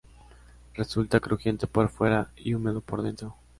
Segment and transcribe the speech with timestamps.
[0.73, 3.35] Resulta crujiente por fuera y húmedo por dentro.